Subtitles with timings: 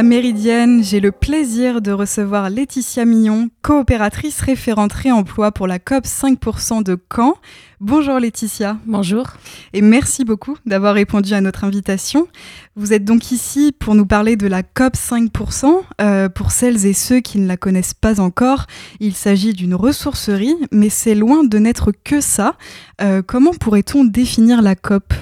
[0.00, 6.06] la Méridienne, j'ai le plaisir de recevoir Laetitia Millon, coopératrice référente réemploi pour la COP
[6.06, 7.34] 5% de Caen.
[7.80, 8.78] Bonjour Laetitia.
[8.86, 9.26] Bonjour.
[9.74, 12.28] Et merci beaucoup d'avoir répondu à notre invitation.
[12.76, 15.66] Vous êtes donc ici pour nous parler de la COP 5%.
[16.00, 18.68] Euh, pour celles et ceux qui ne la connaissent pas encore,
[19.00, 22.56] il s'agit d'une ressourcerie, mais c'est loin de n'être que ça.
[23.02, 25.12] Euh, comment pourrait-on définir la COP?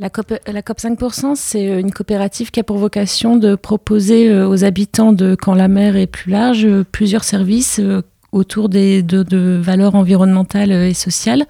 [0.00, 4.30] La COP, la COP 5%, c'est euh, une coopérative qui a pour vocation de proposer
[4.30, 7.80] euh, aux habitants de Quand la mer est plus large euh, plusieurs services
[8.32, 11.44] autour des, de, valeurs environnementales et sociales.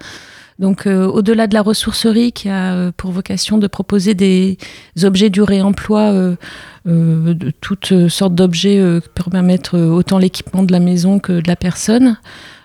[0.59, 4.57] Donc, au-delà de la ressourcerie qui a pour vocation de proposer des
[5.03, 6.35] objets du réemploi,
[7.61, 12.17] toutes sortes d'objets qui permettre autant l'équipement de la maison que de la personne,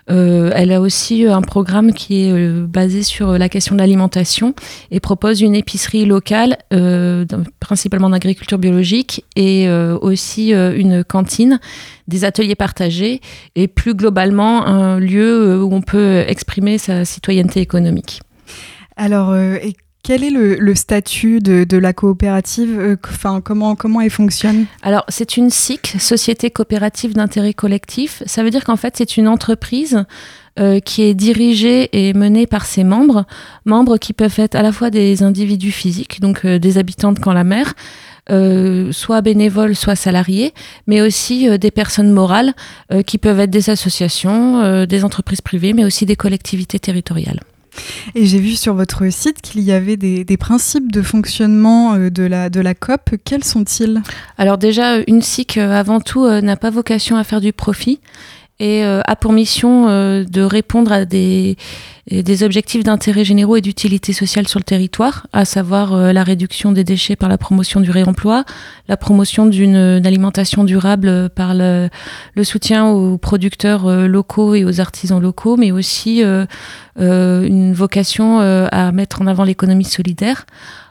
[0.09, 3.81] euh, elle a aussi euh, un programme qui est euh, basé sur la question de
[3.81, 4.55] l'alimentation
[4.91, 6.59] et propose une épicerie locale,
[7.61, 11.61] principalement d'agriculture biologique, et aussi une cantine,
[12.09, 13.21] des ateliers partagés
[13.55, 18.21] et plus globalement un lieu où on peut exprimer sa citoyenneté économique.
[18.97, 19.35] Alors,
[20.07, 24.67] quel est le, statut de, la coopérative euh, Enfin, comment, comment elle fonctionne?
[24.83, 28.23] Alors, c'est une SIC, Société coopérative d'intérêt collectif.
[28.25, 30.05] Ça veut dire qu'en fait, c'est une entreprise
[30.61, 33.27] euh, qui est dirigée et menée par ses membres,
[33.65, 37.19] membres qui peuvent être à la fois des individus physiques, donc euh, des habitants de
[37.19, 37.75] Camp-la-Mer,
[38.93, 40.55] soit bénévoles, soit salariés,
[40.87, 42.55] mais aussi des personnes morales
[43.07, 47.39] qui peuvent être des associations, des entreprises privées, mais aussi des collectivités territoriales.
[48.15, 52.23] Et j'ai vu sur votre site qu'il y avait des, principes de fonctionnement euh, de
[52.23, 53.17] la, de la COP.
[53.25, 54.03] Quels sont-ils?
[54.39, 58.01] Alors déjà, une SIC, euh, avant tout, euh, n'a pas vocation à faire du profit
[58.59, 61.59] et a pour mission de répondre à des,
[62.11, 66.85] des objectifs d'intérêt généraux et d'utilité sociale sur le territoire, à savoir la réduction des
[66.85, 68.45] déchets par la promotion du réemploi,
[68.89, 71.89] la promotion d'une alimentation durable par le,
[72.45, 76.23] soutien aux producteurs locaux et aux artisans locaux, mais aussi
[76.99, 80.47] euh, une vocation euh, à mettre en avant l'économie solidaire.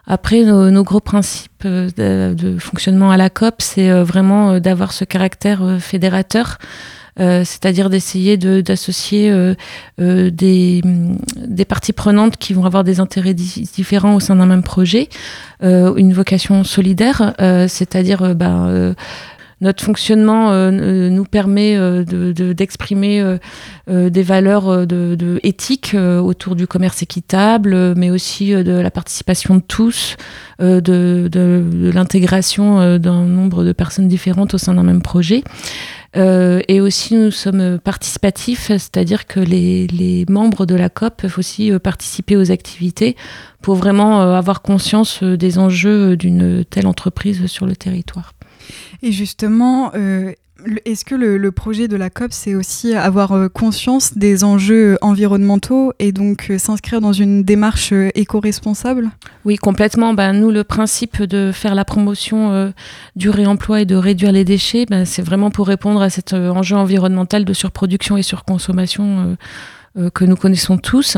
[0.06, 1.90] Après, nos, gros principes euh,
[2.36, 6.60] de, fonctionnement à la COP, c'est vraiment d'avoir ce caractère fédérateur.
[7.18, 9.32] C'est-à-dire d'essayer d'associer
[9.98, 15.10] des, des, parties prenantes qui vont avoir des intérêts différents au sein d'un même projet,
[15.62, 17.34] une vocation solidaire,
[17.68, 18.96] c'est-à-dire ben,
[19.62, 22.04] notre fonctionnement euh, euh, nous permet euh,
[22.54, 23.24] d'exprimer
[23.88, 30.18] des valeurs de, éthiques autour du commerce équitable, mais aussi de la participation de tous,
[30.60, 35.44] de, l'intégration d'un nombre de personnes différentes au sein d'un même projet.
[36.16, 41.72] Et aussi, nous sommes participatifs, c'est-à-dire que les, les, membres de la COP peuvent aussi
[41.80, 43.16] participer aux activités
[43.62, 48.34] pour vraiment avoir conscience des enjeux d'une telle entreprise sur le territoire.
[49.02, 50.34] Et justement, euh,
[50.86, 55.94] est-ce que le, projet de la COP, c'est aussi avoir euh, conscience des enjeux environnementaux
[56.00, 59.10] et donc euh, s'inscrire dans une démarche éco-responsable?
[59.46, 60.14] Oui, complètement.
[60.14, 62.74] Ben, nous, le principe de faire la promotion
[63.16, 66.76] du réemploi et de réduire les déchets, ben, c'est vraiment pour répondre à cet enjeu
[66.76, 69.38] environnemental de surproduction et surconsommation
[69.98, 71.16] euh, que nous connaissons tous.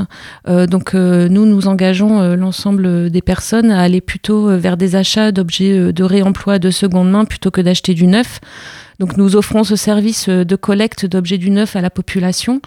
[0.47, 5.31] Euh, donc euh, nous, nous engageons l'ensemble des personnes à aller plutôt vers des achats
[5.31, 8.39] d'objets de réemploi de seconde main plutôt que d'acheter du neuf.
[8.99, 12.61] Donc nous offrons ce service de collecte d'objets du neuf à la population,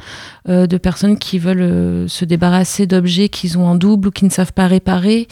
[0.46, 4.52] de personnes qui veulent se débarrasser d'objets qu'ils ont en double ou qui ne savent
[4.52, 5.26] pas réparer,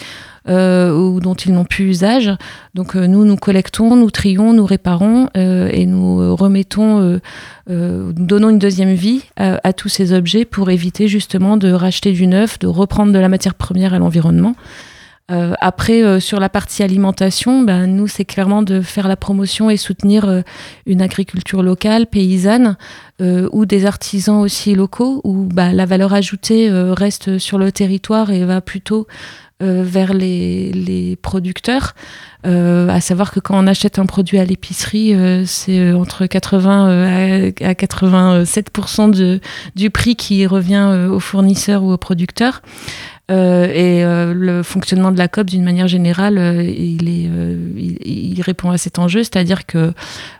[0.48, 2.30] euh, ou dont ils n'ont plus usage.
[2.74, 7.20] Donc euh, nous, nous collectons, nous trions, nous réparons euh, et nous remettons,
[7.68, 12.58] donnons une deuxième vie à, tous ces objets pour éviter justement de racheter du neuf,
[12.58, 14.54] de reprendre de la matière première à l'environnement.
[15.30, 20.42] Après, sur la partie alimentation, ben, nous, c'est clairement de faire la promotion et soutenir
[20.86, 22.76] une agriculture locale, paysanne,
[23.20, 28.44] ou des artisans aussi locaux, où ben, la valeur ajoutée reste sur le territoire et
[28.44, 29.06] va plutôt
[29.60, 31.96] euh, vers les, les producteurs.
[32.46, 37.50] Euh, à savoir que quand on achète un produit à l'épicerie, euh, c'est entre 80
[37.60, 39.40] à 87% de,
[39.74, 42.62] du prix qui revient aux fournisseurs ou aux producteurs.
[43.30, 48.78] Euh, et euh, le fonctionnement de la COP, d'une manière générale, euh, il, répond à
[48.78, 49.92] cet enjeu, c'est-à-dire que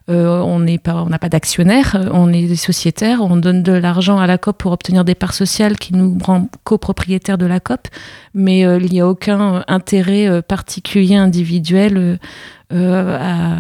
[0.06, 4.38] on n'a pas, pas d'actionnaires, on est des sociétaires, on donne de l'argent à la
[4.38, 7.88] COP pour obtenir des parts sociales qui nous rend copropriétaires de la COP,
[8.35, 12.19] mais il n'y a aucun intérêt particulier individuel
[12.70, 13.56] à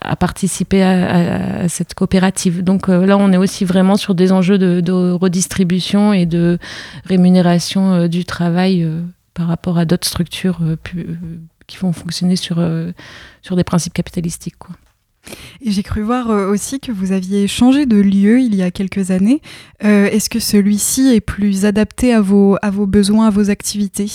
[0.00, 2.62] à participer à, cette coopérative.
[2.62, 6.58] Donc euh, là, on est aussi vraiment sur des enjeux de, redistribution et de
[7.04, 9.02] rémunération euh, du travail euh,
[9.34, 10.60] par rapport à d'autres structures
[11.66, 12.60] qui vont fonctionner sur,
[13.40, 14.56] sur des principes capitalistiques.
[14.58, 14.74] Quoi.
[15.60, 19.12] Et j'ai cru voir aussi que vous aviez changé de lieu il y a quelques
[19.12, 19.40] années.
[19.78, 24.10] Est-ce que celui-ci est plus adapté à vos, à vos besoins, à vos activités?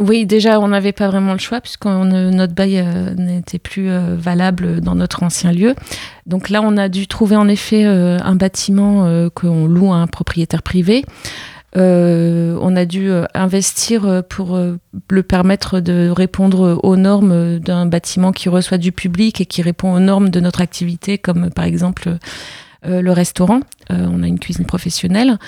[0.00, 4.16] Oui, déjà, on n'avait pas vraiment le choix puisque notre bail euh, n'était plus euh,
[4.16, 5.74] valable dans notre ancien lieu.
[6.26, 10.06] Donc là, on a dû trouver en effet euh, un bâtiment qu'on loue à un
[10.08, 11.04] propriétaire privé.
[11.76, 18.78] on a dû investir pour le permettre de répondre aux normes d'un bâtiment qui reçoit
[18.78, 22.16] du public et qui répond aux normes de notre activité, comme par exemple
[22.86, 23.60] le restaurant.
[23.90, 25.38] on a une cuisine professionnelle.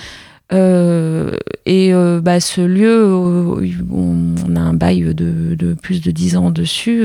[0.52, 6.36] Euh, et euh, bah, ce lieu, euh, on, a un bail de, plus de 10
[6.36, 7.04] ans dessus.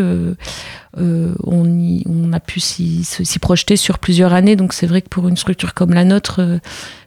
[0.98, 1.36] on,
[2.06, 4.56] on, a pu s'y projeter sur plusieurs années.
[4.56, 6.42] Donc c'est vrai que pour une structure comme la nôtre,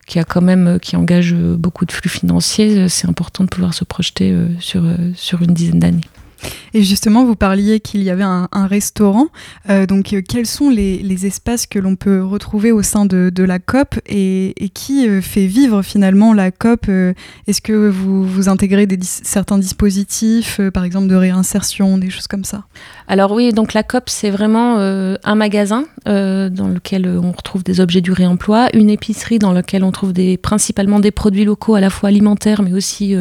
[0.06, 3.84] qui a quand même qui engage beaucoup de flux financiers, c'est important de pouvoir se
[3.84, 4.82] projeter sur,
[5.14, 6.00] sur une dizaine d'années.
[6.74, 9.28] Et justement, vous parliez qu'il y avait un, restaurant.
[9.70, 13.58] Euh, donc, euh, quels sont les, espaces que l'on peut retrouver au sein de, la
[13.60, 16.88] COP et, qui euh, fait vivre finalement la COP
[17.46, 22.64] Est-ce que vous, vous intégrez certains dispositifs, par exemple de réinsertion, des choses comme ça?
[23.06, 28.00] Alors oui, donc la COP, c'est vraiment un magasin dans lequel on retrouve des objets
[28.00, 32.08] du réemploi, une épicerie dans laquelle on trouve principalement des produits locaux, à la fois
[32.08, 33.14] alimentaires, mais aussi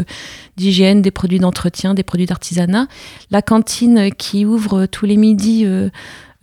[0.57, 2.87] d'hygiène, des produits d'entretien, des produits d'artisanat.
[3.31, 5.89] La cantine qui ouvre tous les midis euh,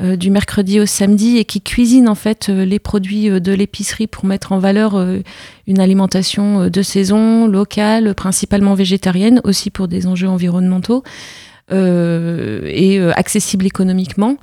[0.03, 4.07] euh, du mercredi au samedi et qui cuisine en fait euh, les produits de l'épicerie
[4.07, 5.01] pour mettre en valeur
[5.67, 11.03] une alimentation de saison, locale, principalement végétarienne, aussi pour des enjeux environnementaux
[11.73, 14.37] et accessible économiquement.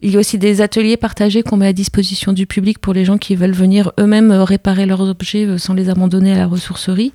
[0.00, 3.04] Il y a aussi des ateliers partagés qu'on met à disposition du public pour les
[3.04, 7.12] gens qui veulent venir eux-mêmes réparer leurs objets sans les abandonner à la ressourcerie.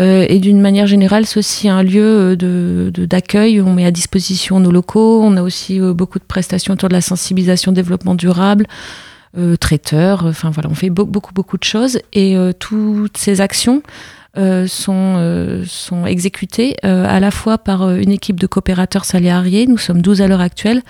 [0.00, 3.56] Euh, et d'une manière générale, c'est aussi un lieu euh, d'accueil.
[3.56, 5.22] De, on met à disposition nos locaux.
[5.22, 8.66] On a aussi euh, beaucoup de prestations autour de la sensibilisation développement durable,
[9.58, 10.26] traiteurs.
[10.26, 11.98] Enfin voilà, on fait beaucoup, beaucoup de choses.
[12.12, 13.82] Et toutes ces actions
[14.36, 20.22] sont, sont exécutées à la fois par une équipe de coopérateurs salariés, nous sommes 12
[20.22, 20.82] à l'heure actuelle,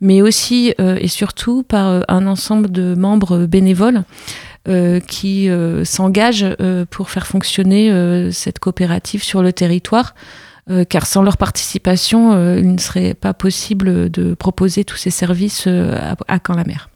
[0.00, 4.02] mais aussi et surtout par un ensemble de membres bénévoles
[4.66, 7.90] qui euh, s'engagent euh, pour faire fonctionner
[8.32, 10.14] cette coopérative sur le territoire.
[10.88, 16.14] car sans leur participation, il ne serait pas possible de proposer tous ces services à,
[16.28, 16.89] à Caen-la-Mer.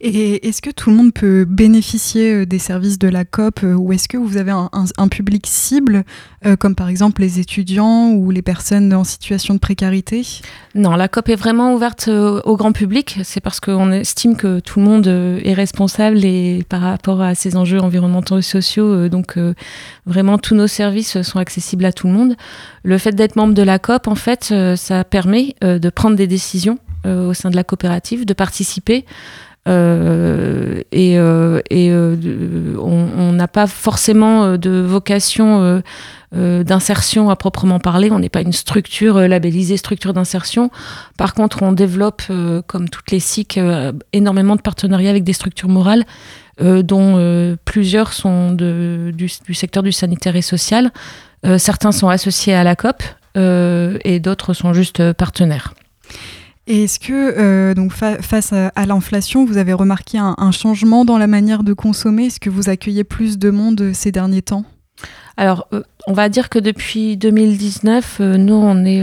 [0.00, 3.74] Et est-ce que tout le monde peut bénéficier euh, des services de la COP euh,
[3.74, 6.04] ou est-ce que vous avez un, public cible,
[6.46, 10.24] euh, comme par exemple les étudiants ou les personnes en situation de précarité?
[10.76, 13.18] Non, la COP est vraiment ouverte au grand public.
[13.24, 17.56] C'est parce qu'on estime que tout le monde est responsable et par rapport à ces
[17.56, 19.08] enjeux environnementaux et sociaux.
[19.08, 19.36] Donc
[20.06, 22.36] vraiment, tous nos services sont accessibles à tout le monde.
[22.84, 26.78] Le fait d'être membre de la COP, en fait, ça permet de prendre des décisions
[27.04, 29.04] au sein de la coopérative, de participer.
[29.68, 35.82] Euh, et, euh, euh, on n'a pas forcément de vocation
[36.32, 38.10] d'insertion à proprement parler.
[38.10, 40.70] On n'est pas une structure labellisée structure d'insertion.
[41.16, 42.22] Par contre, on développe,
[42.66, 43.60] comme toutes les SIC,
[44.12, 46.04] énormément de partenariats avec des structures morales,
[46.60, 50.90] dont plusieurs sont du, du, secteur du sanitaire et social.
[51.58, 53.02] certains sont associés à la COP
[53.36, 55.74] et d'autres sont juste partenaires.
[56.70, 61.26] Et est-ce que, euh, donc face à, l'inflation, vous avez remarqué un, changement dans la
[61.26, 62.26] manière de consommer?
[62.26, 64.64] Est-ce que vous accueillez plus de monde euh, ces derniers temps?
[65.38, 69.02] Alors, euh, on va dire que depuis 2019, nous, on est,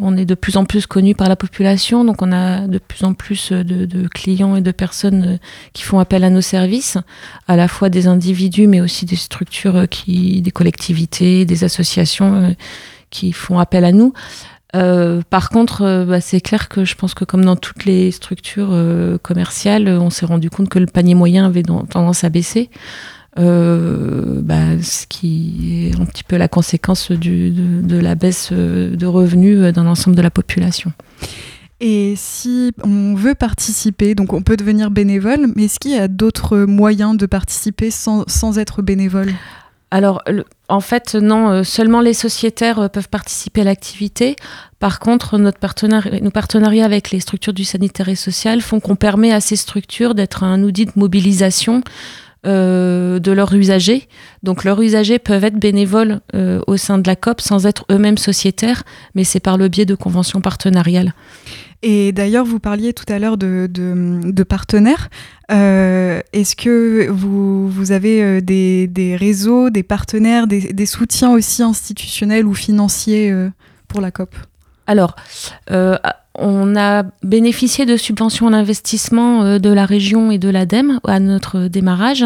[0.00, 3.04] on est de plus en plus connus par la population, donc on a de plus
[3.04, 5.38] en plus de, clients et de personnes
[5.74, 6.98] qui font appel à nos services,
[7.46, 12.54] à la fois des individus, mais aussi des structures, qui, des collectivités, des associations
[13.12, 14.12] qui font appel à nous.
[14.74, 18.10] Euh, par contre, euh, bah, c'est clair que je pense que comme dans toutes les
[18.10, 22.70] structures euh, commerciales, on s'est rendu compte que le panier moyen avait tendance à baisser.
[23.36, 29.86] Bah, ce qui est un petit peu la conséquence de, la baisse de revenus d'un
[29.86, 30.92] ensemble de la population.
[31.80, 36.08] Et si on veut participer, donc on peut devenir bénévole, mais est-ce qu'il y a
[36.08, 39.32] d'autres moyens de participer sans, sans être bénévole?
[39.90, 40.22] Alors,
[40.72, 44.36] en fait, non, euh, seulement les sociétaires euh, peuvent participer à l'activité.
[44.78, 45.58] Par contre, notre
[46.22, 50.14] nos partenariats avec les structures du sanitaire et social font qu'on permet à ces structures
[50.14, 51.82] d'être un outil de mobilisation
[52.46, 54.08] euh, de leurs usagers.
[54.42, 56.20] Donc leurs usagers peuvent être bénévoles
[56.66, 58.82] au sein de la COP sans être eux-mêmes sociétaires,
[59.14, 61.12] mais c'est par le biais de conventions partenariales.
[61.82, 65.10] Et d'ailleurs, vous parliez tout à l'heure de, partenaires.
[65.50, 72.46] Euh, est-ce que vous, avez euh, des, réseaux, des partenaires, des, des, soutiens aussi institutionnels
[72.46, 73.50] ou financiers euh,
[73.88, 74.34] pour la COP?
[74.86, 75.16] Alors,
[76.38, 81.68] on a bénéficié de subventions en investissement de la région et de l'ADEME à notre
[81.68, 82.24] démarrage.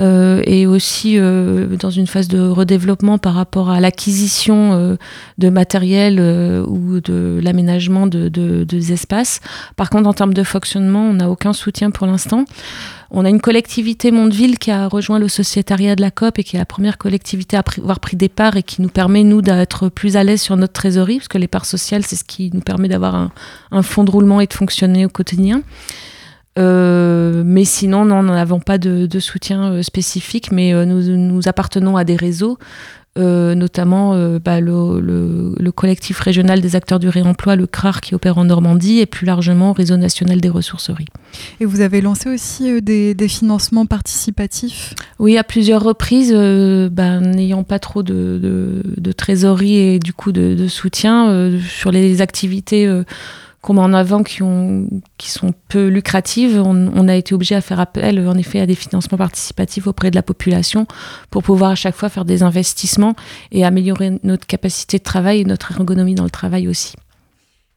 [0.00, 4.96] Euh, et aussi euh, dans une phase de redéveloppement par rapport à l'acquisition euh,
[5.38, 6.20] de matériel
[6.68, 9.40] ou de l'aménagement de, de, des espaces.
[9.74, 12.44] Par contre, en termes de fonctionnement, on n'a aucun soutien pour l'instant.
[13.10, 16.56] On a une collectivité Mondeville qui a rejoint le sociétariat de la COP et qui
[16.56, 19.88] est la première collectivité à avoir pris des parts et qui nous permet, nous, d'être
[19.88, 22.60] plus à l'aise sur notre trésorerie, parce que les parts sociales, c'est ce qui nous
[22.60, 23.30] permet d'avoir un,
[23.70, 25.62] un fonds de roulement et de fonctionner au quotidien.
[26.58, 31.96] Euh, mais sinon, non, nous n'avons pas de, soutien euh, spécifique, mais euh, nous, appartenons
[31.96, 32.58] à des réseaux,
[33.18, 38.98] notamment bah, le, collectif régional des acteurs du réemploi, le CRAR, qui opère en Normandie,
[38.98, 41.06] et plus largement Réseau national des ressourceries.
[41.60, 44.94] Et vous avez lancé aussi des, financements participatifs?
[45.18, 48.40] Oui, à plusieurs reprises, bah, n'ayant pas trop de,
[48.96, 52.88] de, trésorerie et du coup de, soutien sur les activités
[53.60, 57.60] qu'on met en avant qui, ont, qui sont peu lucratives, on, a été obligé à
[57.60, 60.86] faire appel en effet à des financements participatifs auprès de la population
[61.30, 63.14] pour pouvoir à chaque fois faire des investissements
[63.50, 66.94] et améliorer notre capacité de travail et notre ergonomie dans le travail aussi.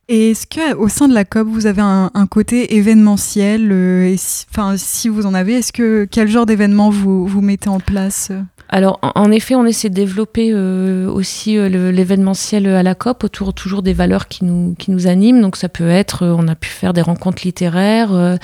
[0.08, 4.16] Et est-ce qu'au sein de la COP, vous avez un, côté événementiel euh,
[4.50, 8.32] Enfin, si, vous en avez, est-ce que quel genre d'événement vous, vous mettez en place?
[8.74, 13.54] Alors, en, effet, on essaie de développer euh, aussi euh, l'événementiel à la COP autour
[13.54, 15.42] toujours des valeurs qui nous, qui nous animent.
[15.42, 18.38] Donc, ça peut être, euh, on a pu faire des rencontres littéraires,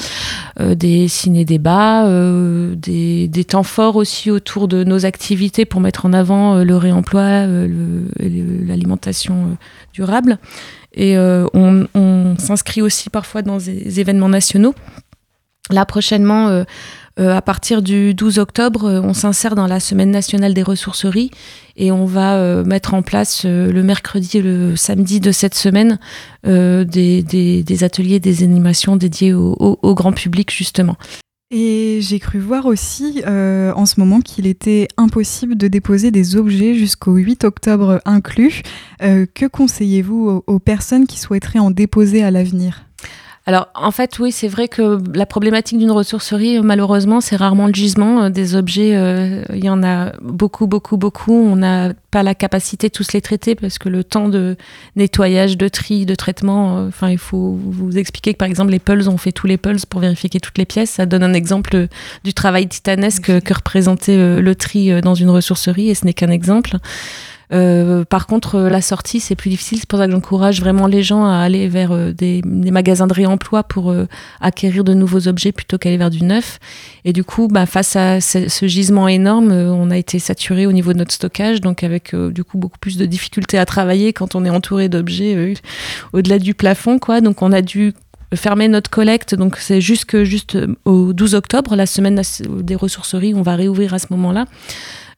[0.60, 2.10] des ciné-débats,
[2.76, 7.46] des, des, temps forts aussi autour de nos activités pour mettre en avant le réemploi,
[8.18, 9.58] l'alimentation
[9.94, 10.40] durable.
[10.94, 14.74] Et on, on s'inscrit aussi parfois dans des événements nationaux.
[15.70, 16.64] Là, prochainement, euh,
[17.18, 21.32] à partir du 12 octobre, euh, on s'insère dans la semaine nationale des ressourceries
[21.76, 26.00] et on va euh, mettre en place le mercredi et le samedi de cette semaine
[26.44, 30.96] des, ateliers, des animations dédiées au, grand public justement.
[31.50, 36.74] Et j'ai cru voir aussi en ce moment qu'il était impossible de déposer des objets
[36.74, 38.64] jusqu'au 8 octobre inclus.
[39.00, 42.87] que conseillez-vous aux, personnes qui souhaiteraient en déposer à l'avenir?
[43.48, 47.74] Alors, en fait, oui, c'est vrai que la problématique d'une ressourcerie, malheureusement, c'est rarement le
[47.74, 48.94] gisement euh, des objets.
[48.94, 51.32] Euh, il y en a beaucoup, beaucoup, beaucoup.
[51.32, 54.58] On n'a pas la capacité de tous les traiter parce que le temps de
[54.98, 58.80] nettoyage, de tri, de traitement, euh, enfin, il faut vous expliquer que, par exemple, les
[58.80, 60.90] pulls, on fait tous les pulls pour vérifier toutes les pièces.
[60.90, 61.88] Ça donne un exemple
[62.26, 66.76] du travail titanesque que représentait le tri dans une ressourcerie et ce n'est qu'un exemple.
[67.54, 69.80] Euh, par contre, euh, la sortie, c'est plus difficile.
[69.80, 73.14] C'est pour ça que j'encourage vraiment les gens à aller vers euh, des, magasins de
[73.14, 73.94] réemploi pour
[74.42, 76.60] acquérir de nouveaux objets plutôt qu'aller vers du neuf.
[77.06, 80.94] Et du coup, bah, face à ce, gisement énorme, on a été saturé au niveau
[80.94, 84.44] de notre stockage, donc avec du coup beaucoup plus de difficultés à travailler quand on
[84.46, 85.54] est entouré d'objets
[86.14, 87.22] au-delà du plafond, quoi.
[87.22, 87.94] Donc on a dû
[88.36, 89.36] fermer notre collecte.
[89.36, 94.00] Donc c'est jusque juste au 12 octobre, la semaine des ressourceries, on va réouvrir à
[94.00, 94.46] ce moment-là.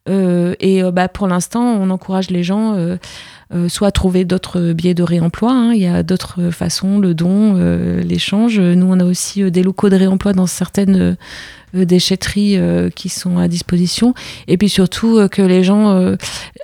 [0.09, 2.97] Euh, et euh, bah, pour l'instant, on encourage les gens euh,
[3.67, 5.51] soit à trouver d'autres biais de réemploi.
[5.51, 5.73] Hein.
[5.73, 7.55] Il y a d'autres façons, le don,
[8.03, 8.59] l'échange.
[8.59, 11.17] Nous, on a aussi des locaux de réemploi dans certaines
[11.73, 12.59] déchetteries
[12.95, 14.13] qui sont à disposition.
[14.47, 16.15] Et puis surtout que les gens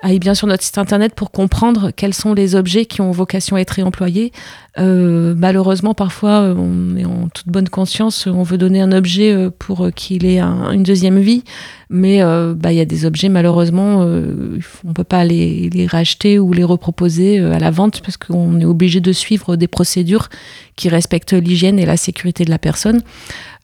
[0.02, 3.56] aillent bien sur notre site internet pour comprendre quels sont les objets qui ont vocation
[3.56, 4.32] à être réemployés.
[4.78, 10.26] malheureusement, parfois, on est en toute bonne conscience, on veut donner un objet pour qu'il
[10.26, 11.44] ait une deuxième vie.
[11.90, 15.70] Mais euh, bah, il y a des objets, malheureusement, euh, on ne peut pas les,
[15.70, 19.56] les, racheter ou les reproposer euh, à la vente parce qu'on est obligé de suivre
[19.56, 20.30] des procédures
[20.76, 23.02] qui respectent l'hygiène et la sécurité de la personne.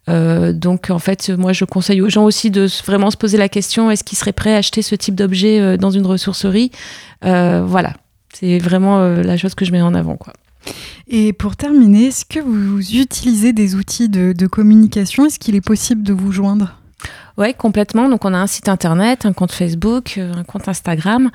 [0.08, 3.90] Donc en fait, moi je conseille aux gens aussi de vraiment se poser la question
[3.90, 6.70] est-ce qu'ils seraient prêts à acheter ce type d'objet dans une ressourcerie?
[7.22, 7.94] Voilà,
[8.32, 10.16] c'est vraiment la chose que je mets en avant.
[10.16, 10.32] Quoi.
[11.08, 15.26] Et pour terminer, est-ce que vous utilisez des outils de, de communication?
[15.26, 16.78] Est-ce qu'il est possible de vous joindre?
[17.38, 18.08] Oui, complètement.
[18.08, 21.30] Donc, on a un site internet, un compte Facebook, euh, un compte Instagram.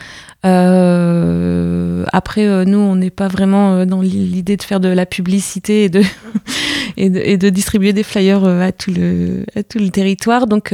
[0.46, 5.86] Euh, après, euh, nous, on n'est pas vraiment dans l'idée de faire de la publicité
[5.86, 6.04] et de,
[6.98, 10.46] et de, distribuer des flyers à tout le, à tout le territoire.
[10.46, 10.74] Donc,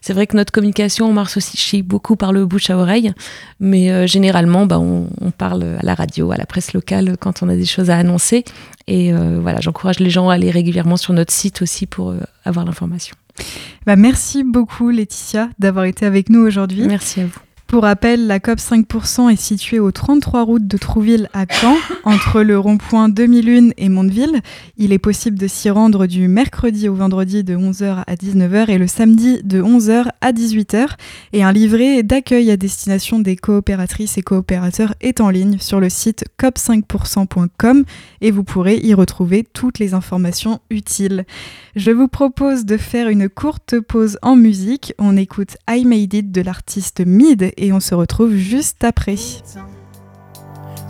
[0.00, 3.12] c'est vrai que notre communication, on marche aussi beaucoup par le bouche à oreille.
[3.60, 7.48] Mais généralement, bah, on, on, parle à la radio, à la presse locale quand on
[7.48, 8.44] a des choses à annoncer.
[8.88, 12.14] Et voilà, j'encourage les gens à aller régulièrement sur notre site aussi pour
[12.44, 13.14] avoir l'information.
[13.86, 16.86] Bah, merci beaucoup Laetitia d'avoir été avec nous aujourd'hui.
[16.86, 17.43] Merci à vous.
[17.66, 22.42] Pour rappel, la COP 5% est située aux 33 routes de Trouville à Caen, entre
[22.42, 24.42] le rond-point 2001 et Mondeville.
[24.76, 28.78] Il est possible de s'y rendre du mercredi au vendredi de 11h à 19h et
[28.78, 30.88] le samedi de 11h à 18h.
[31.32, 35.88] Et un livret d'accueil à destination des coopératrices et coopérateurs est en ligne sur le
[35.88, 37.84] site cop5%.com
[38.20, 41.24] et vous pourrez y retrouver toutes les informations utiles.
[41.76, 44.92] Je vous propose de faire une courte pause en musique.
[44.98, 49.16] On écoute I Made It de l'artiste Mid et on se retrouve juste après.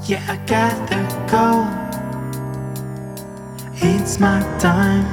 [0.06, 1.64] Yeah, I gotta go.
[3.80, 5.04] It's my time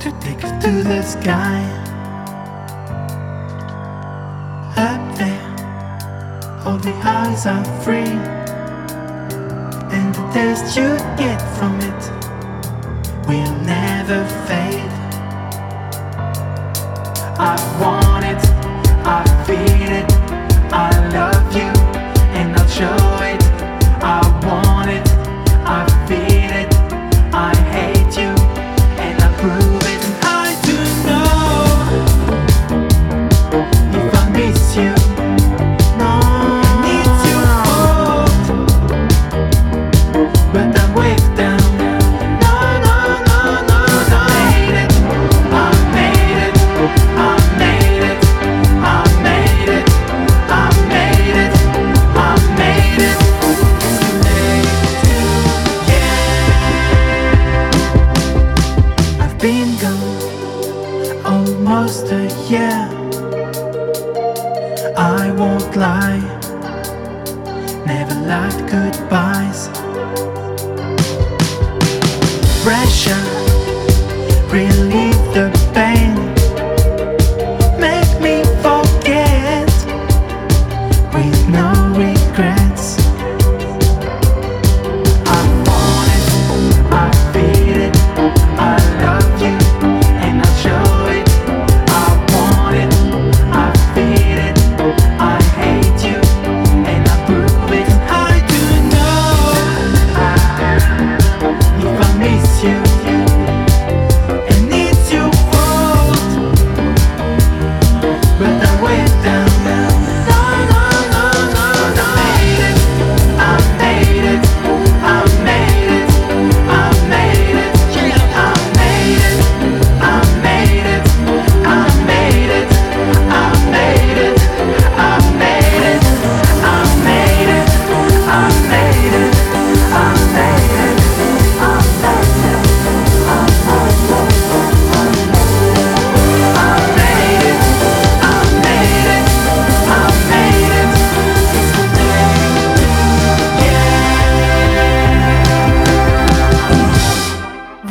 [0.00, 1.62] to take us to the sky.
[4.76, 5.54] Up there,
[6.64, 8.18] all the eyes are free,
[9.92, 12.10] and the taste you get from it
[13.28, 14.92] will never fade.
[17.38, 18.55] I want it,
[19.08, 20.12] I feel it,
[20.72, 21.70] I love you,
[22.34, 23.40] and I'll show it.
[24.02, 24.35] I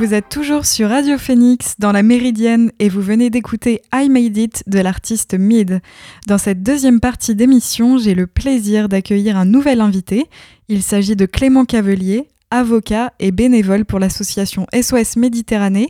[0.06, 4.38] Vous êtes toujours sur Radio Phoenix dans la Méridienne et vous venez d'écouter I Made
[4.38, 5.82] It de l'artiste Mid.
[6.28, 10.28] Dans cette deuxième partie d'émission, j'ai le plaisir d'accueillir un nouvel invité.
[10.70, 15.90] Il s'agit de Clément Cavelier, avocat et bénévole pour l'association SOS Méditerranée.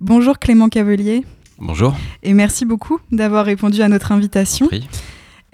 [0.00, 1.22] Bonjour Clément Cavelier
[1.60, 1.94] Bonjour.
[2.24, 4.68] et merci beaucoup d'avoir répondu à notre invitation.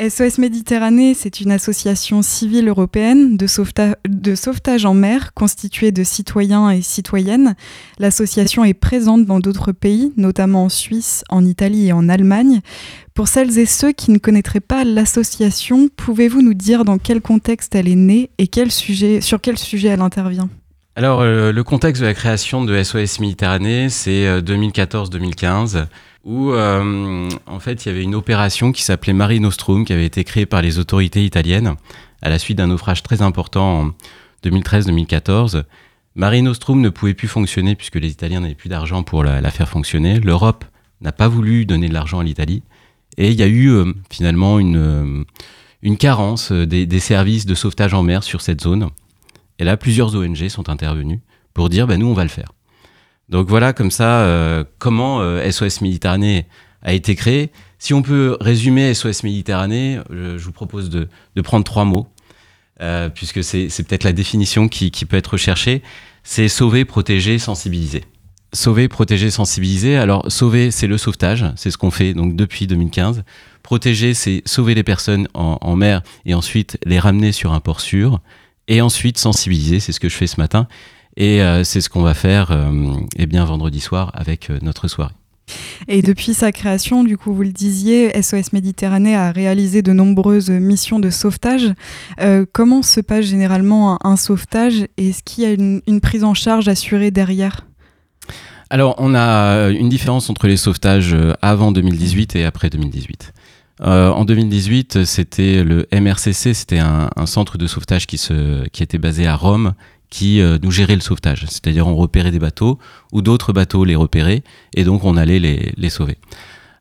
[0.01, 6.05] SOS Méditerranée, c'est une association civile européenne de, sauveta- de sauvetage en mer constituée de
[6.05, 7.57] citoyens et citoyennes.
[7.99, 12.61] L'association est présente dans d'autres pays, notamment en Suisse, en Italie et en Allemagne.
[13.13, 17.75] Pour celles et ceux qui ne connaîtraient pas l'association, pouvez-vous nous dire dans quel contexte
[17.75, 18.49] elle est née et
[19.21, 20.49] sur quel sujet elle intervient?
[20.95, 25.87] Alors, euh, le contexte de la création de SOS Méditerranée, c'est euh, 2014-2015,
[26.25, 30.07] où euh, en fait il y avait une opération qui s'appelait Mare Nostrum, qui avait
[30.07, 31.77] été créée par les autorités italiennes
[32.23, 33.95] à la suite d'un naufrage très important en
[34.45, 35.65] 2013-2014.
[36.15, 39.69] Mare Nostrum ne pouvait plus fonctionner puisque les Italiens n'avaient plus d'argent pour la, faire
[39.69, 40.19] fonctionner.
[40.21, 40.65] L'Europe
[41.01, 42.63] n'a pas voulu donner de l'argent à l'Italie.
[43.17, 47.95] Et il y a eu euh, finalement une, euh, carence des, des services de sauvetage
[47.95, 48.89] en mer sur cette zone.
[49.59, 51.21] Et là, plusieurs ONG sont intervenues
[51.55, 52.53] pour dire, bah, nous, on va le faire.
[53.29, 56.47] Donc voilà, comme ça, euh, comment euh, SOS Méditerranée
[56.83, 57.51] a été créé.
[57.79, 61.09] Si on peut résumer SOS Méditerranée, je, vous propose de,
[61.43, 62.09] prendre trois mots,
[62.81, 65.83] euh, puisque c'est peut-être la définition qui, qui peut être recherchée.
[66.25, 68.05] C'est sauver, protéger, sensibiliser.
[68.53, 69.97] Sauver, protéger, sensibiliser.
[69.97, 73.25] Alors, sauver, c'est le sauvetage, c'est ce qu'on fait donc depuis 2015.
[73.63, 77.81] Protéger, c'est sauver les personnes en, en mer et ensuite les ramener sur un port
[77.81, 78.21] sûr.
[78.67, 80.67] Et ensuite, sensibiliser, c'est ce que je fais ce matin.
[81.19, 84.87] Et euh, c'est ce qu'on va faire euh, eh bien, vendredi soir avec euh, notre
[84.87, 85.13] soirée.
[85.89, 90.51] Et depuis sa création, du coup, vous le disiez, SOS Méditerranée a réalisé de nombreuses
[90.51, 91.73] missions de sauvetage.
[92.21, 96.01] Euh, comment se passe généralement un, un sauvetage et est-ce qu'il y a une, une
[96.01, 97.67] prise en charge assurée derrière?
[98.71, 103.33] Alors, on a une différence entre les sauvetages avant 2018 et après 2018.
[103.81, 108.83] Euh, en 2018, c'était le MRCC, c'était un, un centre de sauvetage qui, se, qui
[108.83, 109.75] était basé à Rome,
[110.11, 111.45] qui euh, nous gérait le sauvetage.
[111.49, 112.79] C'est-à-dire, on repérait des bateaux
[113.13, 114.43] ou d'autres bateaux les repéraient
[114.75, 116.17] et donc on allait les, les sauver.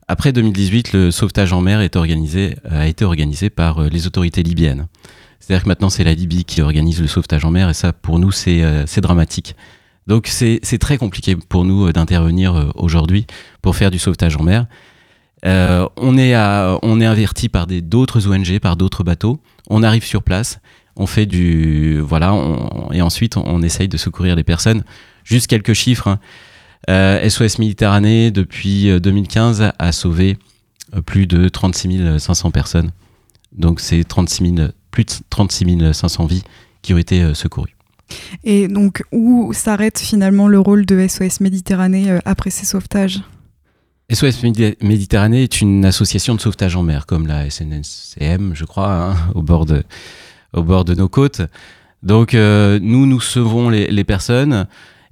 [0.07, 1.83] Après 2018, le sauvetage en mer a
[2.87, 4.87] été organisé par euh, les autorités libyennes.
[5.39, 8.19] C'est-à-dire que maintenant, c'est la Libye qui organise le sauvetage en mer et ça, pour
[8.19, 9.55] nous, c'est euh, dramatique.
[10.07, 13.27] Donc, c'est très compliqué pour nous d'intervenir aujourd'hui
[13.61, 14.65] pour faire du sauvetage en mer.
[15.43, 19.39] On, est à- on est averti par d'autres ONG, par d'autres bateaux.
[19.69, 20.59] On arrive sur place,
[20.97, 21.99] on fait du.
[21.99, 24.83] Voilà, on- et ensuite, on, essaye de secourir les personnes.
[25.23, 26.07] Juste quelques chiffres.
[26.07, 26.19] hein.
[26.89, 30.37] Euh, SOS Méditerranée, depuis euh, 2015, a sauvé
[30.95, 32.91] euh, plus de 36 500 personnes.
[33.51, 36.43] Donc, c'est 36 000 plus de 36 500 vies
[36.81, 37.75] qui ont été euh, secourues.
[38.45, 43.19] Et donc, où s'arrête finalement le rôle de SOS Méditerranée euh, après ces sauvetages?
[44.09, 48.93] SOS Médi- Méditerranée est une association de sauvetage en mer, comme la SNCM, je crois,
[48.93, 49.83] hein, au, bord de,
[50.53, 51.41] au bord de nos côtes.
[52.03, 54.67] Donc, euh, nous, nous sauvons les, les personnes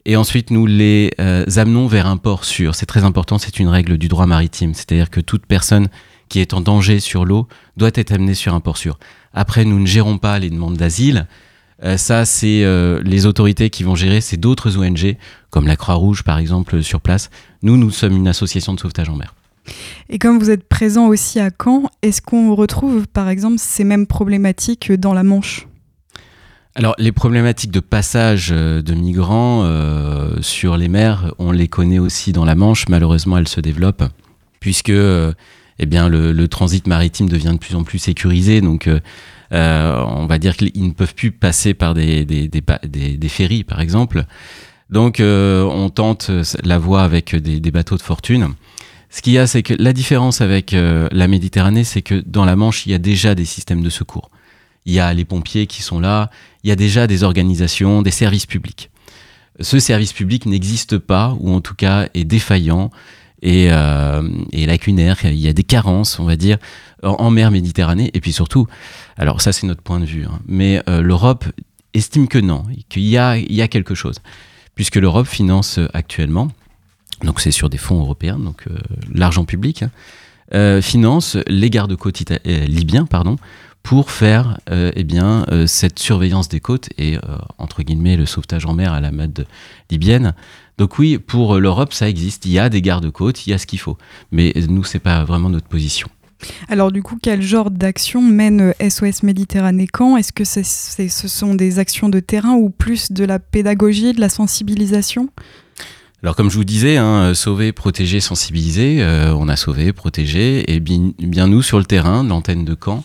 [0.06, 2.76] et ensuite nous les euh, amenons vers un port sûr.
[2.76, 4.74] C'est très important, c'est une règle du droit maritime.
[4.74, 5.88] C'est-à-dire que toute personne
[6.30, 8.98] qui est en danger sur l'eau doit être amenée sur un port sûr.
[9.34, 11.28] Après, nous ne gérons pas les demandes d'asile.
[11.84, 14.22] Euh, ça, c'est euh, les autorités qui vont gérer.
[14.22, 15.18] C'est d'autres ONG,
[15.50, 17.30] comme la Croix-Rouge, par exemple, sur place.
[17.64, 19.34] Nous, nous sommes une association de sauvetage en mer.
[20.10, 24.08] Et comme vous êtes présent aussi à Caen, est-ce qu'on retrouve par exemple ces mêmes
[24.08, 25.68] problématiques dans la Manche?
[26.78, 32.00] Alors, les problématiques de passage euh, de migrants euh, sur les mers, on les connaît
[32.00, 32.90] aussi dans la Manche.
[32.90, 34.04] Malheureusement, elles se développent,
[34.60, 35.32] puisque euh,
[35.80, 38.60] eh le, transit maritime devient de plus en plus sécurisé.
[38.60, 38.90] Donc,
[39.52, 42.28] on va dire qu'ils ne peuvent plus passer par des,
[43.30, 44.26] ferries, par exemple.
[44.90, 46.30] Donc, on tente
[46.64, 48.50] la voie avec des bateaux de fortune.
[49.16, 52.44] Ce qu'il y a, c'est que la différence avec euh, la Méditerranée, c'est que dans
[52.44, 54.30] la Manche, il y a déjà des systèmes de secours.
[54.86, 56.30] Il y a les pompiers qui sont là,
[56.66, 58.90] il y a déjà des organisations, des services publics.
[59.62, 62.92] Ce service public n'existe pas, ou en tout cas est défaillant
[63.42, 65.18] et, euh, lacunaire.
[65.24, 66.58] Il y a des carences, on va dire,
[67.02, 68.12] en, mer Méditerranée.
[68.16, 68.68] Et puis surtout,
[69.16, 71.46] alors ça c'est notre point de vue, hein, mais euh, l'Europe
[71.94, 74.18] estime que non, qu'il y a, quelque chose.
[74.76, 76.50] Puisque l'Europe finance actuellement,
[77.26, 78.78] donc c'est sur des fonds européens, donc euh,
[79.14, 79.92] l'argent public, hein,
[80.54, 83.38] euh, finance les gardes-côtes euh, libyens, pardon,
[83.84, 87.18] pour faire euh, eh bien, cette surveillance des côtes et,
[87.60, 89.46] entre guillemets, le sauvetage en mer à la mode
[89.92, 90.34] libyenne.
[90.80, 92.48] Donc oui, pour l'Europe, ça existe.
[92.48, 93.96] Il y a des gardes-côtes, il y a ce qu'il faut.
[94.32, 96.08] Mais nous, c'est pas vraiment notre position.
[96.68, 99.88] Alors du coup, quel genre d'action mène SOS Méditerranée?
[99.96, 104.14] Caen Est-ce que c'est- ce sont des actions de terrain ou plus de la pédagogie,
[104.14, 105.30] de la sensibilisation?
[106.24, 110.74] Alors comme je vous disais, hein, euh, sauver, protéger, sensibiliser, euh, on a sauvé, protégé,
[110.74, 113.04] et bien, nous sur le terrain, l'antenne de Caen,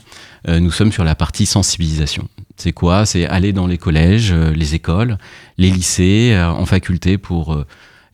[0.49, 2.29] euh, nous sommes sur la partie sensibilisation.
[2.57, 3.07] C'est quoi?
[3.07, 5.19] C'est aller dans les collèges, les écoles,
[5.59, 7.59] les lycées, en faculté pour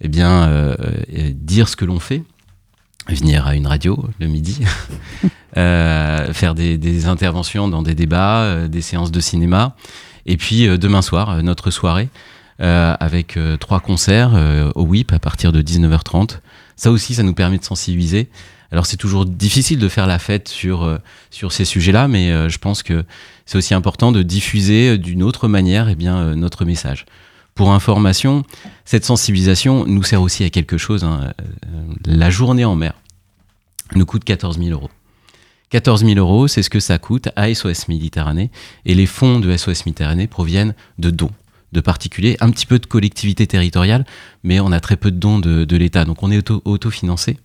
[0.01, 0.77] eh bien,
[1.35, 2.23] dire ce que l'on fait,
[3.09, 4.61] venir à une radio le midi,
[5.55, 9.75] faire des, interventions dans des débats, des séances de cinéma,
[10.27, 12.09] et puis demain soir, notre soirée,
[12.59, 16.39] avec euh, trois concerts euh, au WIP à partir de 19h30.
[16.77, 18.29] Ça aussi, ça nous permet de sensibiliser.
[18.73, 20.99] Alors c'est toujours difficile de faire la fête sur, euh,
[21.31, 23.05] sur ces sujets-là, mais euh, je pense que
[23.47, 27.07] c'est aussi important de diffuser euh, d'une autre manière eh bien, euh, notre message.
[27.55, 28.43] Pour information,
[28.85, 31.05] cette sensibilisation nous sert aussi à quelque chose.
[31.05, 31.33] hein.
[31.41, 31.45] Euh,
[32.05, 32.95] La journée en mer
[33.95, 34.91] nous coûte 14 000 euros.
[35.71, 38.51] 14 000 euros, c'est ce que ça coûte à SOS Méditerranée.
[38.85, 41.31] Et les fonds de SOS Méditerranée proviennent de dons
[41.77, 44.05] de particuliers, un petit peu de collectivités territoriales,
[44.43, 46.05] mais on a très peu de dons de, de l'État.
[46.05, 47.37] Donc on est auto- autofinancé.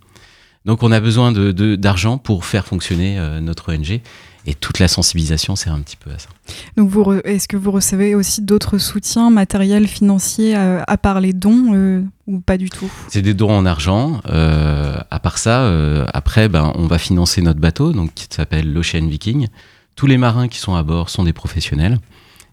[0.65, 4.01] Donc on a besoin de- de- d'argent pour faire fonctionner euh, notre ONG.
[4.47, 6.27] Et toute la sensibilisation sert un petit peu à ça.
[6.75, 6.89] Donc,
[7.25, 12.01] est-ce que vous recevez aussi d'autres soutiens matériels, financiers, euh, à part les dons, euh,
[12.25, 12.89] ou pas du tout?
[13.09, 14.19] C'est des dons en argent.
[14.25, 15.71] À part ça,
[16.11, 19.47] après, ben, on va financer notre bateau, donc qui s'appelle l'Ocean Viking.
[19.95, 21.99] Tous les marins qui sont à bord sont des professionnels.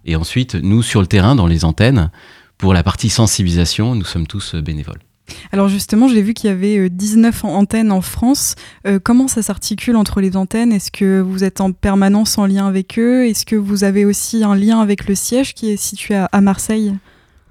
[0.05, 2.11] Et ensuite, nous, sur le terrain, dans les antennes,
[2.57, 5.01] pour la partie sensibilisation, nous sommes tous euh, bénévoles.
[5.53, 8.55] Alors justement, j'ai vu qu'il y avait euh, 19 an- antennes en France.
[8.87, 10.73] Euh, comment ça s'articule entre les antennes?
[10.73, 13.27] Est-ce que vous êtes en permanence en lien avec eux?
[13.27, 16.41] Est-ce que vous avez aussi un lien avec le siège qui est situé à, à
[16.41, 16.95] Marseille?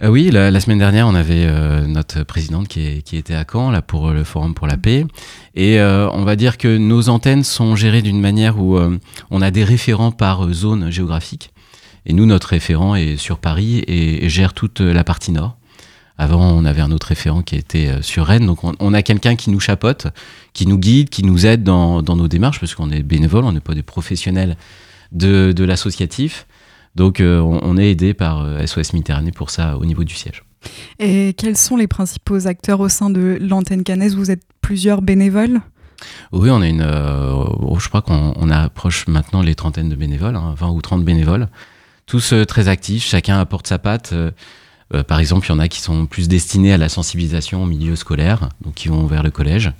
[0.04, 3.36] Euh, oui, la, la semaine dernière, on avait euh, notre présidente qui, est- qui était
[3.36, 5.06] à Caen là, pour le Forum pour la paix.
[5.56, 8.98] Et euh, on va dire que nos antennes sont gérées d'une manière où euh,
[9.30, 11.52] on a des référents par euh, zone géographique.
[12.08, 15.58] Et nous, notre référent est sur Paris et, et gère toute euh, la partie nord.
[16.17, 18.46] Avant, on avait un autre référent qui était euh, sur Rennes.
[18.48, 20.08] Donc, on, on a quelqu'un qui nous chapote,
[20.54, 23.52] qui nous guide, qui nous aide dans, dans nos démarches, parce qu'on est bénévole, on
[23.52, 24.58] n'est pas des professionnels
[25.12, 26.48] de, de l'associatif.
[26.96, 30.43] Donc, euh, on, on est aidé par SOS Méditerranée pour ça au niveau du siège.
[31.00, 35.62] Et quels sont les principaux acteurs au sein de l'antenne cannaise Vous êtes plusieurs bénévoles?
[36.32, 36.82] Oui, on a une.
[36.82, 40.82] euh, oh, je crois qu'on on approche maintenant les trentaines de bénévoles, hein, 20 ou
[40.82, 41.48] 30 bénévoles,
[42.08, 44.13] tous euh, très actifs, chacun apporte sa patte.
[44.13, 44.32] euh,
[44.93, 47.65] euh, par exemple, il y en a qui sont plus destinés à la sensibilisation au
[47.65, 49.72] milieu scolaire, donc qui vont vers le collège.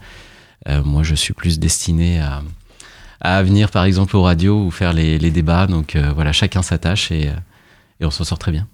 [0.84, 2.44] Moi, je suis plus destiné à,
[3.22, 5.66] à venir, par exemple, aux radios ou faire les, débats.
[5.66, 7.32] Donc voilà, chacun sa tâche et,
[8.02, 8.68] on s'en sort très bien.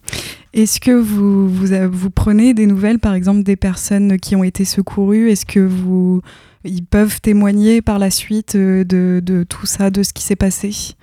[0.54, 5.30] Est-ce que vous, vous, prenez des nouvelles, par exemple, des personnes qui ont été secourues?
[5.30, 6.24] Est-ce que vous,
[6.64, 10.96] ils peuvent témoigner par la suite de tout ça, de ce qui s'est passé?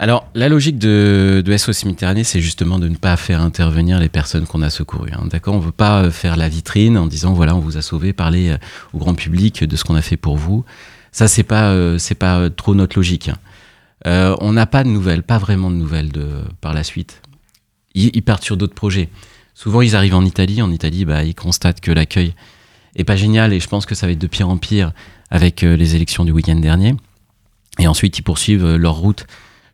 [0.00, 4.46] Alors, la logique de, SOS Méditerranée, c'est justement de ne pas faire intervenir les personnes
[4.46, 5.10] qu'on a secourues.
[5.12, 5.26] hein.
[5.28, 5.54] D'accord?
[5.54, 8.12] On ne veut pas euh, faire la vitrine en disant voilà, on vous a sauvé,
[8.12, 8.58] parler euh,
[8.92, 10.64] au grand public de ce qu'on a fait pour vous.
[11.10, 13.28] Ça, c'est pas, euh, pas trop notre logique.
[14.04, 14.36] hein.
[14.40, 16.28] On n'a pas de nouvelles, pas vraiment de nouvelles de,
[16.60, 17.20] par la suite.
[17.94, 19.08] Ils, partent sur d'autres projets.
[19.54, 20.62] Souvent, ils arrivent en Italie.
[20.62, 22.34] En Italie, bah, ils constatent que l'accueil
[22.94, 24.92] est pas génial et je pense que ça va être de pire en pire
[25.30, 26.94] avec les élections du week-end dernier.
[27.80, 29.26] Et ensuite, ils poursuivent leur route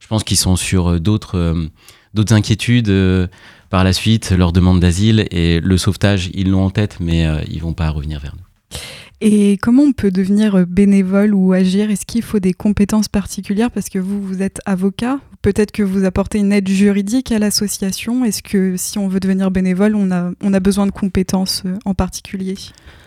[0.05, 1.67] je pense qu'ils sont sur euh, d'autres euh,
[2.13, 3.27] d'autres inquiétudes euh,
[3.71, 7.61] par la suite, leur demande d'asile et le sauvetage, ils l'ont en tête, mais ils
[7.61, 8.79] vont pas revenir vers nous.
[9.27, 11.91] Et comment on peut devenir euh, bénévole ou agir?
[11.91, 13.71] Est-ce qu'il faut des compétences particulières?
[13.71, 15.19] Parce que vous, vous êtes avocat.
[15.41, 18.23] Peut-être que vous apportez une aide juridique à l'association.
[18.27, 21.79] Est-ce que si on veut devenir bénévole, on a, on a besoin de compétences euh,
[21.87, 22.55] en particulier?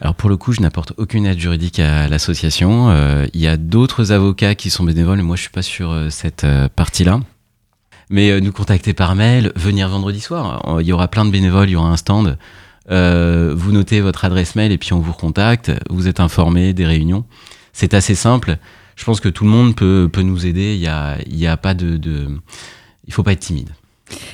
[0.01, 2.89] Alors pour le coup, je n'apporte aucune aide juridique à l'association.
[2.89, 6.47] Euh, il y a d'autres avocats qui sont bénévoles, moi je suis pas sur cette
[6.75, 7.19] partie-là.
[8.09, 10.79] Mais nous contacter par mail, venir vendredi soir.
[10.79, 12.39] Il y aura plein de bénévoles, il y aura un stand.
[12.89, 15.71] Euh, vous notez votre adresse mail et puis on vous recontacte.
[15.89, 17.25] Vous êtes informé des réunions.
[17.73, 18.57] C'est assez simple.
[18.95, 20.73] Je pense que tout le monde peut, peut nous aider.
[20.75, 22.27] Il y a, il y a pas de, de,
[23.05, 23.69] il faut pas être timide.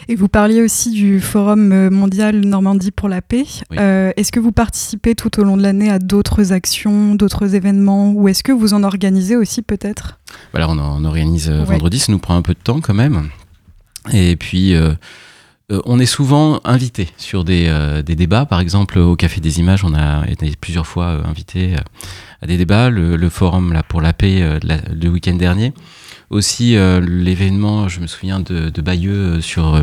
[0.08, 3.46] Et vous parliez aussi du Forum mondial Normandie pour la paix.
[3.72, 3.78] Oui.
[3.80, 8.12] Euh, est-ce que vous participez tout au long de l'année à d'autres actions, d'autres événements
[8.12, 10.20] Ou est-ce que vous en organisez aussi peut-être?
[10.52, 11.66] Voilà, on, en- on organise euh, Ouais.
[11.66, 13.30] vendredi, ça nous prend un peu de temps quand même.
[14.14, 14.94] Et puis, euh,
[15.74, 18.46] euh, on est souvent invité sur des, euh, des débats.
[18.46, 21.76] Par exemple, au Café des Images, on a été plusieurs fois euh, invité
[22.42, 22.90] à des débats.
[22.90, 25.74] Le, forum pour la paix le week-end dernier.
[26.30, 29.82] Aussi, l'événement, je me souviens de, Bayeux sur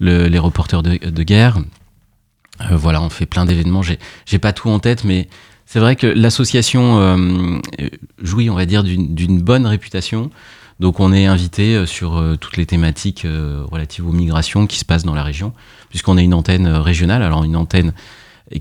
[0.00, 1.58] le- les reporters de, de guerre.
[2.70, 3.82] Voilà, on fait plein d'événements.
[3.82, 5.28] J'ai pas tout en tête, mais
[5.66, 7.60] c'est vrai que l'association
[8.22, 10.30] jouit, on va dire, d'une bonne réputation.
[10.82, 14.80] Donc on est invité euh, sur euh, toutes les thématiques euh, relatives aux migrations qui
[14.80, 15.52] se passent dans la région,
[15.90, 17.92] puisqu'on a une antenne régionale, alors une antenne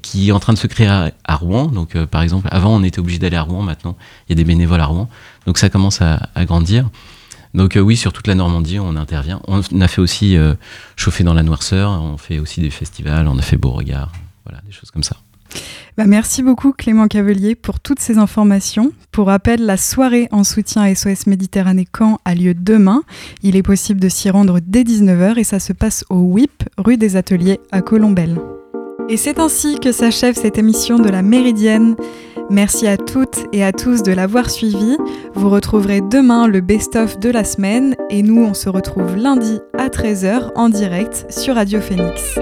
[0.04, 1.66] qui est en train de se créer à, Rouen.
[1.66, 3.98] Donc par exemple, avant on était obligé d'aller à Rouen, maintenant
[4.30, 5.10] il y a des bénévoles à Rouen.
[5.48, 6.88] Donc ça commence à, grandir.
[7.56, 9.42] Donc oui, sur toute la Normandie, on intervient.
[9.48, 10.38] On a fait aussi
[10.96, 14.14] chauffer dans la noirceur, on fait aussi des festivals, on a fait Beauregard,
[14.46, 15.18] voilà, des choses comme ça.
[15.98, 18.92] Bah, merci beaucoup Clément Cavelier pour toutes ces informations.
[19.12, 23.04] Pour rappel, la soirée en soutien à SOS Méditerranée Caen a lieu demain.
[23.44, 26.98] Il est possible de s'y rendre dès 19h et ça se passe au WIP, rue
[26.98, 28.40] des Ateliers à Colombelle.
[29.10, 31.96] Et c'est ainsi que s'achève cette émission de la Méridienne.
[32.50, 34.98] Merci à toutes et à tous de l'avoir suivi.
[35.34, 39.88] Vous retrouverez demain le best-of de la semaine et nous on se retrouve lundi à
[39.88, 42.40] 13h en direct sur Radio Phoenix.